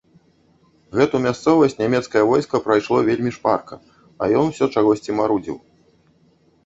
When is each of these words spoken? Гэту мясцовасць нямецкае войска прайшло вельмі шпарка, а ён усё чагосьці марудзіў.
Гэту 0.99 1.15
мясцовасць 1.25 1.77
нямецкае 1.81 2.23
войска 2.31 2.61
прайшло 2.65 2.97
вельмі 3.09 3.31
шпарка, 3.37 3.75
а 4.21 4.33
ён 4.41 4.51
усё 4.53 4.65
чагосьці 4.77 5.11
марудзіў. 5.21 5.57